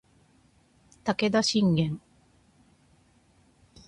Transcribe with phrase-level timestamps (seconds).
[1.03, 1.99] 武田信玄